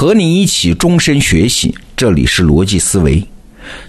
[0.00, 3.22] 和你一起终身学习，这里是逻辑思维。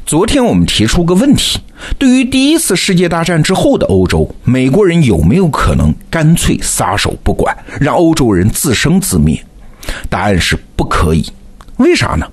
[0.05, 1.57] 昨天我们提出个问题：
[1.97, 9.41] 对于第一次世界大战之后的欧洲，美国人有没有可能干脆撒手不管，让欧洲人自生自灭？
[10.09, 11.25] 答案是不可以。
[11.77, 12.27] 为啥呢？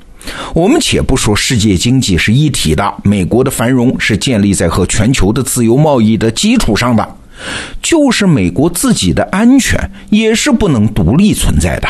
[0.57, 7.17] 我们且不说世界经济是一体的，美国的繁荣是建立在和全球的自由贸易的基础上的，
[7.81, 11.89] 就是美国自己的安全也是不能独立存在的。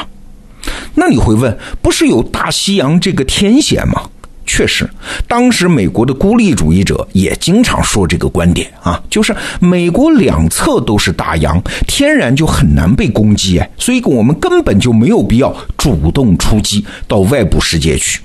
[0.94, 4.02] 那你会问，不是有大西洋这个天险吗？
[4.50, 4.88] 确实，
[5.26, 18.22] 当时美国的孤立主义者也经常说这个观点啊，就是美国两侧都是大洋，天然就很难被攻击哎，所以我们根本就没有必要主动出击到外部世界去。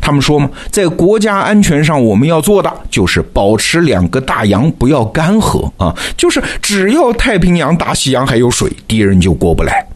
[0.00, 9.86] 他们说嘛，在国家安全上，我们要做的就是保持两个大洋不要干涸啊，就是只要太平洋、大西洋还有水，敌人就过不来。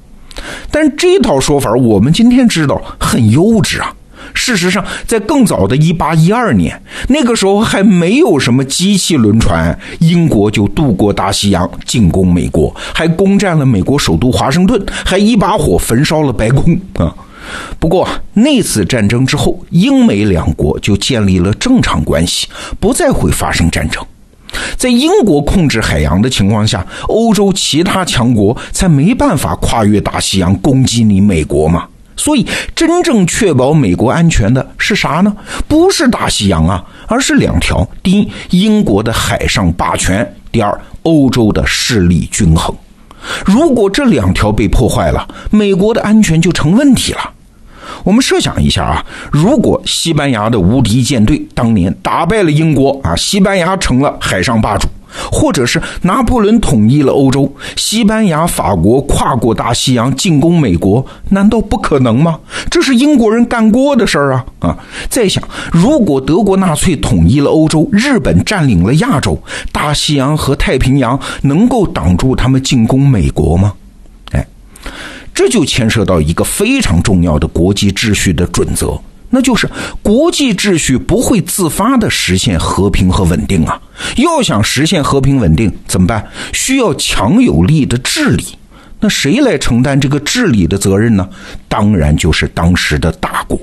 [0.71, 3.95] 但这套说法，我们今天知道很幼稚啊。
[4.35, 17.15] 事实上，在更早的1812年，那个时候还没有什么机器轮船，英国就渡过大西洋进攻美国，还攻占了美国首都华盛顿，还一把火焚烧了白宫啊。
[17.79, 22.49] 不过那次战争之后，英美两国就建立了正常关系，
[22.81, 24.05] 不再会发生战争。
[24.77, 31.87] 在英国控制海洋的情况下，欧洲其他强国才没办法跨越大西洋攻击你美国嘛。
[32.19, 35.37] 所以，真正确保美国安全的是啥呢？
[35.69, 42.75] 不是大西洋啊，而是两条：第一，英国的海上霸权；第二，欧洲的势力均衡。
[43.45, 47.21] 如果这两条被破坏了，美国的安全就成问题了。
[48.07, 54.87] 我们设想一下啊，如果西班牙的无敌舰队当年打败了英国啊，西班牙成了海上霸主，
[55.33, 62.39] 或者是拿破仑统一了欧洲，西班牙、法国跨过大西洋进攻美国，难道不可能吗？
[62.71, 64.45] 这是英国人干过的事儿啊！
[64.61, 64.79] 啊，
[65.11, 65.43] 再想，
[65.73, 69.37] 如果德国纳粹统一了欧洲，日本占领了亚洲，
[69.73, 73.73] 大西洋和太平洋能够挡住他们进攻美国吗？
[75.37, 78.99] 这就牵涉到一个非常重要的国际秩序的准则，
[79.29, 79.69] 那就是
[80.03, 83.79] 国际秩序不会自发的实现和平和稳定啊！
[84.17, 86.27] 要想实现和平稳定，怎么办？
[86.55, 88.47] 需要强有力的治理。
[88.99, 91.29] 那谁来承担这个治理的责任呢？
[91.69, 93.61] 当然就是当时的大国。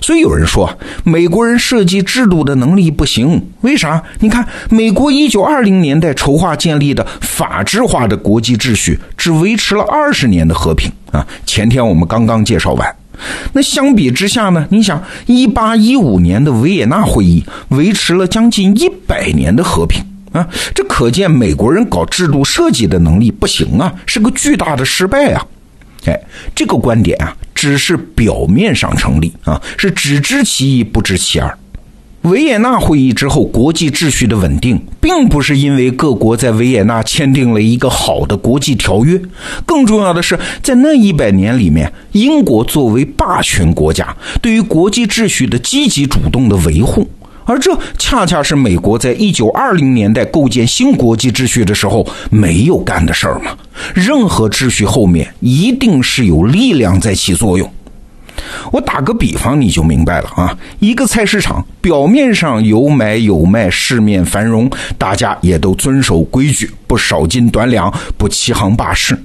[0.00, 0.70] 所以有人说，
[1.04, 4.02] 美国人设计制度的能力不行，为啥？
[4.20, 11.26] 你看，美国一九二零年代筹划建立的法治化的国际秩序，只维持了二十年的和平啊！
[11.44, 12.96] 前天我们刚刚介绍完。
[13.52, 14.64] 那相比之下呢？
[14.70, 20.00] 你想，一八一五年的维也纳会议维持了将近一百年的和平
[20.32, 20.46] 啊！
[20.72, 25.44] 这可见美国人搞制度设计的能力不行啊，是个巨大的失败啊！
[26.06, 26.16] 哎，
[26.54, 31.58] 这个观点啊，只是表面上成立啊，是只知其一不知其二。
[32.22, 39.20] 维也纳会议之后，国际秩序的稳定，并不是因为各国在维也纳签订了一个好的国际条约，
[39.66, 47.10] 更重要的是，在那一百年里面，英国作为霸权国家，对于国际秩序的积极主动的维护。
[47.48, 53.56] 而这恰恰是美国在一九二零年代构建新国际秩序的时候没有干的事儿嘛。
[53.94, 57.68] 任何秩序后面一定是有力量在起作用。
[58.70, 60.56] 我打个比方，你就明白了啊。
[60.78, 69.18] 一个菜市场表面上有买有卖，市面繁荣，大家也都遵守规矩，不少斤短两，不欺行霸市。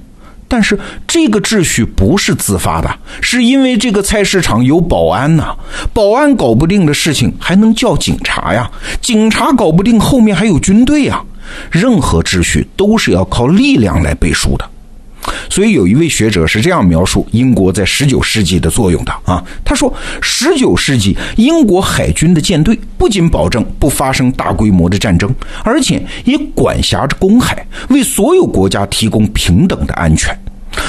[0.54, 2.88] 但是这个秩序不是自发的，
[3.20, 5.52] 是因为这个菜市场有保安呐，
[5.92, 8.70] 保安搞不定的事情还能叫警察呀，
[9.00, 11.20] 警察搞不定后面还有军队呀。
[11.72, 14.64] 任何秩序都是要靠力量来背书的。
[15.50, 30.38] 所以有一位学者是这样描述英国在十九世纪的作用的啊，他说，十九世纪英国海军的舰队不仅保证不发生大规模的战争，而且也管辖着公海，为所有国家提供平等的安全。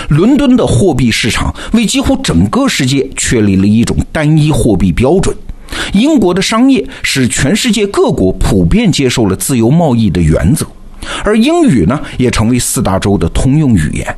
[0.10, 5.36] 伦敦的货币市场为几乎整个世界确立了一种单一货币标准。
[5.94, 10.66] 英国的商业使全世界各国普遍接受了自由贸易的原则，
[11.24, 14.16] 而英语呢也成为四大洲的通用语言。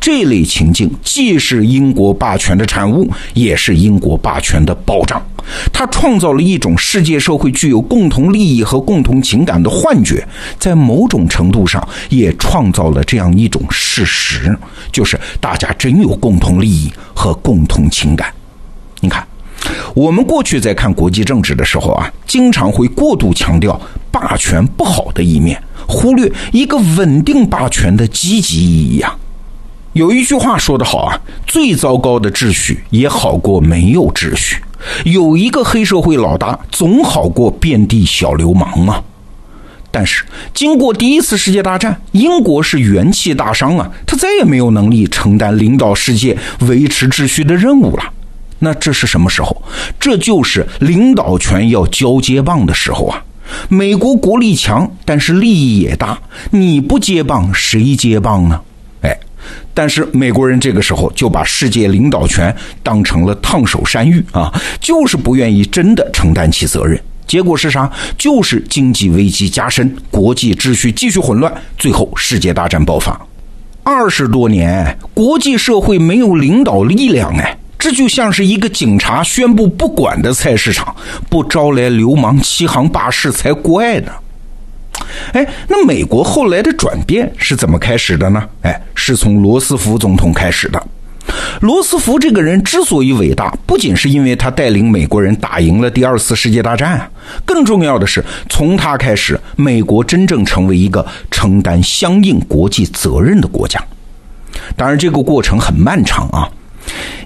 [0.00, 5.20] 这类情境既是英国霸权的产物，也是英国霸权的保障。
[5.72, 10.26] 它创造了一种世界社会具有共同利益和共同情感的幻觉，
[10.58, 14.56] 在某种程度上也创造了这样一种事实，
[14.92, 18.32] 就是大家真有共同利益和共同情感。
[19.00, 19.26] 你看，
[19.94, 23.80] 我们过去在看国际政治的时候啊，经常会过度强调
[24.12, 29.16] 霸权不好的一面，忽略一个稳定霸权的积极意义啊。
[30.00, 34.56] 有一句话说得好啊，最糟糕的秩序也好过没有秩序。
[35.04, 39.04] 有一个黑社会老大，总好过遍地小流氓啊。
[39.90, 40.24] 但是，
[40.54, 48.02] 经过第一次世界大战，英国是元气大伤啊，他再也没有能力承担领导世界、维持秩序的任务了。
[48.58, 49.62] 那这是什么时候？
[50.00, 53.22] 这就是领导权要交接棒的时候啊！
[53.68, 56.18] 美国国力强，但是利益也大，
[56.52, 58.58] 你不接棒，谁接棒呢？
[59.72, 67.00] 但是美国人这个时候就把世界领导权当成了烫手山芋啊，就是不愿意真的承担起责任。
[67.26, 67.88] 结果是啥？
[68.18, 73.18] 就是经济危机加深，国际秩序继续混乱，最后世界大战爆发。
[73.84, 80.94] 二十多年，国际社会没有领导力量，哎，这就像是一个警察宣布不管的菜市场，
[81.28, 84.12] 不招来流氓欺行霸市才怪呢。
[85.32, 88.42] 哎，那美国后来的转变是怎么开始的呢？
[88.62, 90.82] 哎，是从罗斯福总统开始的。
[91.60, 97.08] 罗斯福这个人之所以伟大，不仅是因为他带领美国人打赢了第二次世界大战，
[97.44, 103.80] 更重要的是，从他开始，美国真正成为一个承担相应国际责任的国家。
[104.76, 106.48] 当然，这个过程很漫长啊。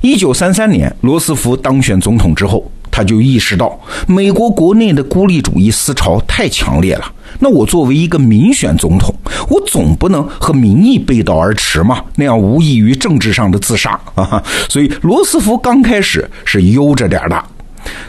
[0.02, 2.70] 一九三三年，罗斯福当选总统之后。
[2.96, 3.76] 他就意识到，
[4.06, 7.10] 美国国内的孤立主义思潮太强烈了。
[7.40, 9.12] 那我作为一个民选总统，
[9.50, 14.40] 我总不能和民意背道而驰嘛，那样无异于政治上的自杀啊。
[14.70, 17.44] 所以，罗斯福刚开始是悠着点的。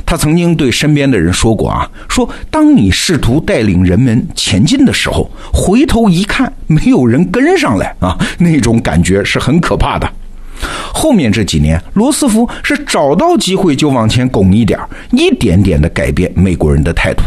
[0.05, 10.07] 他曾经对身边的人说过啊，说当你试图带领人们前进的时候，回头一看，没有人跟上来啊，那种感觉是很可怕的。
[10.97, 14.79] 后面这几年，罗斯福是找到机会就往前拱一点
[15.11, 17.21] 一点点的改变美国人的态度。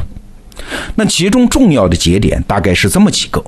[0.94, 3.44] 那其中重要的节点大概是这么几个。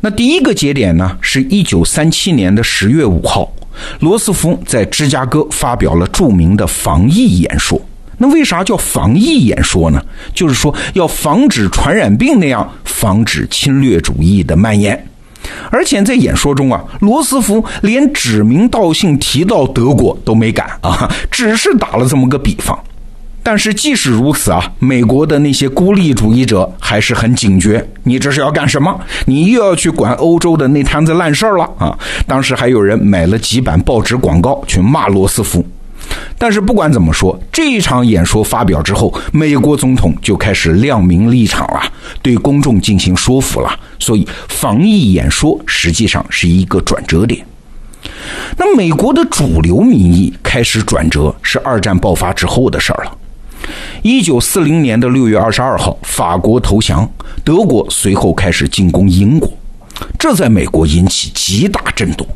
[0.00, 3.52] 那第一个节点呢，是一九三七年的十月五号，
[3.98, 7.80] 罗斯福在芝加哥发表了著名的防疫演说。
[8.18, 10.00] 那为啥叫防疫演说呢？
[10.32, 15.04] 就是说要防止传染病那样防止侵略主义的蔓延。
[15.70, 22.78] 而且在演说中啊，罗斯福连指名道姓提到德国都没敢啊，只是打了这么个比方。
[23.44, 27.84] 但是即使如此啊，美国的那些孤立主义者还是很警觉。
[28.04, 29.00] 你这是要干什么？
[29.26, 31.98] 你又要去管欧洲的那摊子烂事儿了啊！
[32.24, 35.64] 当时还有人买了几版报纸广告去骂罗斯福。
[36.38, 41.82] 但是不管怎么说，这一场演说发表之后，美国总统就开始亮明立场了，
[42.20, 43.70] 对公众进行说服了。
[43.98, 47.44] 所以，防疫演说实际上是一个转折点。
[48.56, 53.16] 那美国的主流民意开始转折，是二战爆发之后的事儿了。
[54.02, 57.08] 一九四零年的六月二十二号，法国投降，
[57.44, 59.48] 德国随后开始进攻英国，
[60.18, 62.26] 这在美国引起极大震动。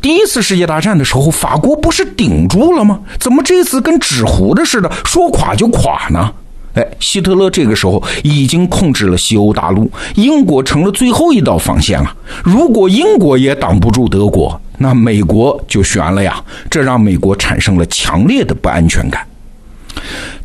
[0.00, 3.00] 第一次世界大战的时候，法国不是顶住了吗？
[3.18, 6.32] 怎么这次跟纸糊的似的，说垮就垮呢？
[6.74, 12.14] 哎，希特勒这个时候已经控制了西欧大陆，英国成了最后一道防线了。
[12.44, 16.42] 如果英国也挡不住德国，那美国就悬了呀！
[16.70, 19.26] 这让美国产生了强烈的不安全感。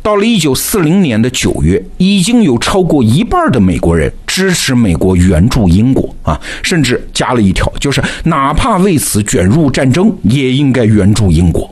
[0.06, 11.68] 到了一九四零年的九月，已经有超过一半的美国人支持美国援助英国啊，甚至加了一条，就是哪怕为此卷入战争，也应该援助英国。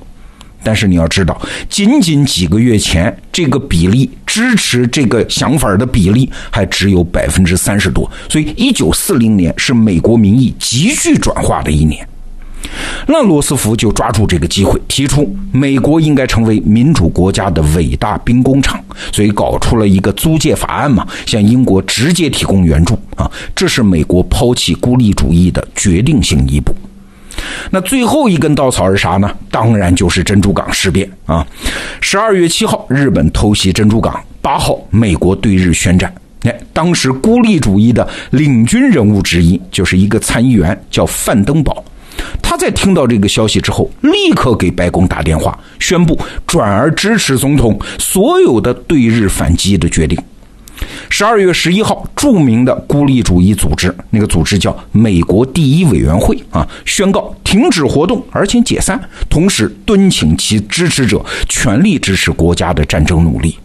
[0.64, 12.04] 但是你要知道，仅仅几个月前，这个比例支持这个想法的比例还只有百分之三十多，所以一九四零年是美国民意急剧转化的一年。
[13.08, 18.80] 那罗斯福就抓住这个机会，提出美国应该成为民主国家的伟大兵工厂，
[19.12, 26.74] 所以搞出了一个租借法案嘛，向英国直接提供援助啊，这是美国抛弃孤立主义的决定性一步。
[27.72, 29.30] 那最后一根稻草是啥呢？
[29.50, 31.46] 当然就是珍珠港事变啊！
[32.00, 36.14] 十二月七号，日本偷袭珍珠港；八号，美国对日宣战。
[36.44, 41.84] 哎，当时孤立主义的领军人物之一，就是一个参议员，叫范登堡。
[42.42, 50.18] 他在听到这个消息之后，立刻给白宫打电话，宣布转而支持总统所有的对日反击的决定。
[51.10, 59.00] 十二月十一号，著名的孤立主义组织，那个组织叫美国第一委员会啊，宣告停止活动，而且解散，
[59.30, 63.56] 同时敦请其支持者全力支持国家的战争努力。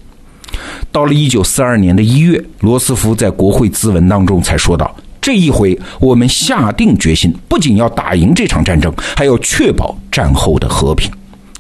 [0.93, 4.95] 到了一九四二年的一月，罗斯福在国会咨文当中才说道。
[5.21, 11.11] 这一回，我们下定决心，不仅要打赢这场战争，还要确保战后的和平。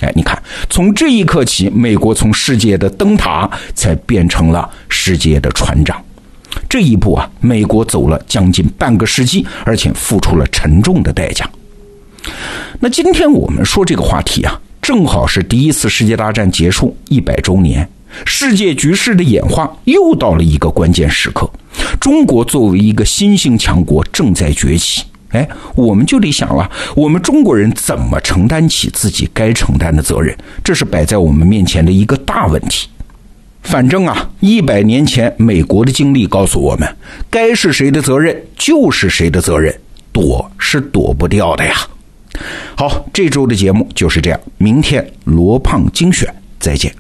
[0.01, 6.01] 哎，你看，从这一刻起，美国从世界的灯塔才变成了世界的船长。
[6.69, 11.49] 这一步啊，美国走了将近半个世纪，而且付出了沉重的代价。
[12.81, 17.89] 那今天我们说这个话题啊，正好是第一次世界大战结束一百周年，
[18.25, 21.51] 世界局势的演化又到了一个关键时刻。
[22.01, 30.37] 中国作为一个新兴强国正在崛起，哎，我们就得想了，我们中国人怎么承担起自己该承担的责任？
[30.65, 32.89] 这是摆在我们面前的一个大问题。
[33.63, 36.97] 反正啊，一百年前美国的经历告诉我们，
[37.29, 39.75] 该是谁的责任就是谁的责任，
[40.13, 41.75] 躲是躲不掉的呀。
[42.77, 46.95] 好，这周的节目就是这样，明天罗胖精选，再见。